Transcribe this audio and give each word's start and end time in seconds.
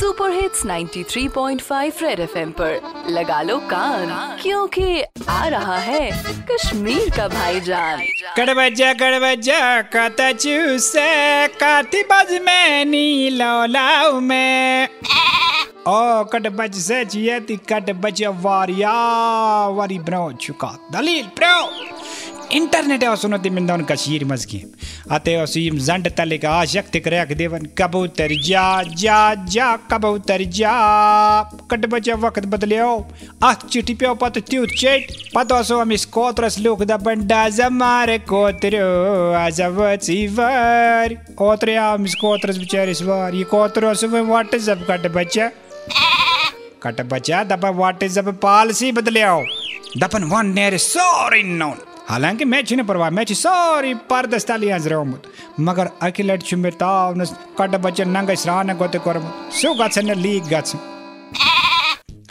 Super 0.00 0.30
hits 0.30 0.64
93.5 0.66 2.02
red 2.02 2.20
FM 2.20 2.50
पर। 2.50 3.04
लगा 3.08 3.42
लो 3.42 3.58
कान, 3.58 4.38
क्योंकि 4.42 5.02
आ 5.28 5.48
रहा 5.48 5.76
है 5.78 6.10
कश्मीर 6.50 7.10
का 7.16 7.28
भाईजान। 7.28 8.00
कड़ 8.36 8.50
बजा 8.50 8.92
कड़ 8.92 9.18
कता 9.92 10.32
चूसे, 10.32 11.48
काती 11.48 12.02
बज 12.02 12.32
में 12.42 12.84
नी 12.84 13.30
लौलाऊ 13.30 14.20
में। 14.20 14.88
ओ 15.88 16.24
कट 16.24 16.48
बज 16.48 16.74
से 16.74 17.04
जियती 17.04 17.56
कट 17.56 17.90
बज 17.90 18.22
वारिया, 18.24 18.92
वारी 19.68 19.98
ब्रो 19.98 20.32
चुका, 20.32 20.76
दलील 20.92 21.26
ब्रो 21.26 21.56
इंटरनेट 22.52 23.02
है, 23.04 23.14
सुनो 23.16 23.38
ती 23.38 23.50
मिंदन 23.50 23.82
कशीर 23.84 24.24
मजकी 24.24 24.60
आते 25.10 25.34
हो 25.34 25.44
सीम 25.46 25.76
जंड 25.80 26.08
तले 26.16 26.38
का 26.38 26.50
आशक 26.52 26.88
तिक 26.92 27.08
रख 27.08 27.32
देवन, 27.32 27.66
कबूतर 27.78 28.34
जा 28.40 28.64
जा 28.94 29.18
जा, 29.46 29.68
कबूतर 29.90 30.42
जा। 30.50 30.72
कट 31.70 31.86
बजा 31.86 32.14
वक्त 32.16 32.46
बदलियो 32.46 32.88
आ 33.42 33.52
चिट्ठी 33.54 33.94
पे 33.94 34.14
पत 34.16 34.38
त्यू 34.50 34.66
चेट। 34.68 35.12
पतो 35.34 35.62
सो 35.62 35.78
हम 35.80 35.92
इस 35.92 36.04
कोत्रस 36.10 36.58
लोक 36.60 36.82
दा 36.84 36.96
बंडा 36.98 37.48
जमारे 37.50 38.18
कोतरो 38.26 38.88
आज 39.36 39.60
वचीवर 39.76 41.16
ओत्रे 41.40 41.76
हम 41.76 42.04
इस 42.04 42.14
कोत्रस 42.14 42.56
बेचारे 42.58 42.94
सवार 42.94 43.34
ये 43.34 43.44
कोतरो 43.46 43.94
सो 43.94 44.08
व्हाट्सएप 44.08 44.86
कट 44.90 45.06
बच्चा 45.12 45.50
कट 46.82 47.00
बच्चा 47.08 47.42
दपा 47.44 47.70
व्हाट्सएप 47.78 48.28
पॉलिसी 48.42 48.92
बदलियो 48.92 49.38
दपन 49.98 50.24
वन 50.32 50.52
नेर 50.54 50.76
सॉरी 50.80 51.42
नोन। 51.44 51.78
हालाँकि 52.10 52.44
मैं 52.44 52.62
छिने 52.64 52.82
परवाह 52.82 53.10
मैं 53.10 53.24
सॉरी 53.24 53.92
पर 54.10 54.26
दस्ताली 54.26 54.70
आजरामुत 54.70 55.22
मगर 55.60 55.90
अखिलट 56.02 56.42
छु 56.42 56.56
मे 56.56 56.70
ताव 56.70 57.14
न 57.18 57.24
कट 57.58 57.76
बच्चा 57.76 58.04
नंग 58.04 58.30
स्रान 58.36 58.72
गोते 58.74 58.98
करम। 58.98 59.28
सु 59.52 59.74
ग 59.74 60.16
लीग 60.18 60.48
गछ 60.48 60.72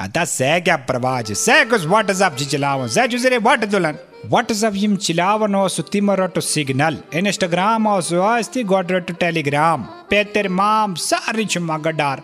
क्या 0.00 0.76
परवाह 0.76 1.22
से 1.22 1.64
कुछ 1.64 1.84
व्हाट्सएप 1.86 2.36
जी 2.36 2.44
चलाओ 2.44 2.86
से 2.88 3.08
जुजरे 3.08 3.38
व्हाट 3.38 3.64
दुलन 3.64 3.98
WhatsApp 4.28 4.74
yim 4.74 4.96
chilavan 4.98 5.54
osu 5.54 5.82
timarotu 5.82 6.42
signal. 6.42 6.94
Instagram 7.10 7.86
osu 7.86 8.20
asti 8.20 8.64
godrotu 8.64 9.18
telegram. 9.18 9.86
Peter 10.10 10.48
mam 10.48 10.94
सारी 10.94 11.44
चुमागडार 11.44 12.22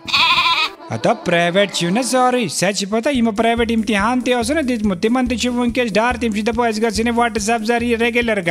अतः 0.91 1.13
प्राइवेट 1.25 1.73
छु 1.73 1.89
न 1.89 2.01
सॉरी 2.01 2.47
सच 2.49 2.83
पता 2.91 3.09
यम 3.09 3.31
प्राइवेट 3.31 3.71
इम्तिहान 3.71 4.21
ते 4.21 4.33
ओसु 4.33 4.53
न 4.53 4.65
दित 4.65 4.85
मुति 4.85 5.09
मन 5.09 5.27
छु 5.27 5.51
वंकेस 5.51 5.91
डार 5.91 6.17
तिम 6.17 6.41
पॉइस 6.55 6.79
गसिने 6.79 7.11
व्हाट्सएप 7.11 7.61
जरी 7.61 7.95
रेगुलर 7.95 8.41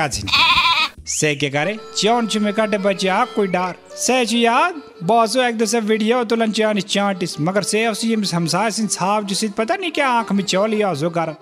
से 1.07 1.35
के 1.35 1.49
करे? 1.51 1.79
चौन 1.97 2.27
छु 2.27 2.41
में 2.41 2.53
काटे 2.55 2.79
बच्चा 2.79 3.25
कोई 3.25 3.47
डार। 3.47 3.75
से 3.97 4.25
छु 4.27 4.37
याद? 4.37 4.83
बॉसो 5.03 5.43
एक 5.43 5.59
दसे 5.59 5.81
वीडियो 5.81 6.25
तुलन 6.25 6.53
चान 6.53 6.81
चांटिस। 6.81 7.41
मगर 7.41 7.63
से 7.63 7.87
ओसु 7.89 8.07
यम 8.07 8.25
हमसा 8.35 8.69
सिन 8.71 8.87
छाव 8.87 9.25
जिसित 9.25 9.55
पता 9.55 9.77
नहीं 9.77 9.91
क्या 9.91 10.09
आँख 10.09 10.33
में 10.33 10.45
चौलिया 10.45 10.95
जो 10.95 11.11
कर 11.11 11.35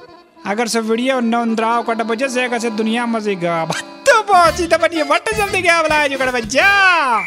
अगर 0.47 0.69
से 0.69 0.81
वीडियो 0.81 1.21
नंद्राव 1.21 1.83
कट 1.83 2.03
बजे 2.03 2.29
से 2.29 2.49
कैसे 2.49 2.71
दुनिया 2.71 3.07
मज़े 3.07 3.35
गा। 3.35 3.65
तो 4.07 4.23
पहुँची 4.23 4.67
तो 4.67 4.79
बनिए 4.79 5.05
बट 5.05 5.35
जल्दी 5.35 5.63
क्या 5.63 5.81
बुलाया 5.83 6.07
जो 6.07 6.19
कट 6.19 6.33
बच्चा? 6.35 6.69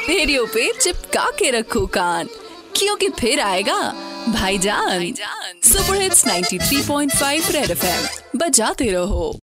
रेडियो 0.10 0.46
पे 0.46 0.72
चिपका 0.82 1.30
के 1.40 1.52
रखो 1.52 1.86
कान 1.88 2.30
क्योंकि 2.76 3.10
फिर 3.10 3.40
आएगा 3.40 3.80
भाईजान। 4.30 5.14
Super 5.64 6.02
hits 6.02 6.26
93.5 6.28 7.52
red 7.52 7.72
F M. 7.72 8.40
बजाते 8.40 8.92
रहो। 8.92 9.40